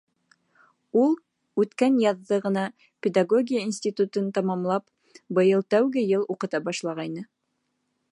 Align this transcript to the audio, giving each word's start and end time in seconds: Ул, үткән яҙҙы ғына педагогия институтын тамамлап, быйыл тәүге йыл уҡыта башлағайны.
Ул, 1.01 1.11
үткән 1.63 1.99
яҙҙы 2.03 2.39
ғына 2.45 2.63
педагогия 3.07 3.61
институтын 3.65 4.31
тамамлап, 4.39 4.87
быйыл 5.41 5.65
тәүге 5.75 6.05
йыл 6.07 6.27
уҡыта 6.37 6.63
башлағайны. 6.71 7.27